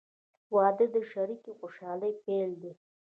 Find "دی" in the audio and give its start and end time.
2.61-2.71